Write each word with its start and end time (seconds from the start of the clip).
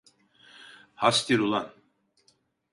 Hastir 0.95 1.39
ulan! 1.39 1.73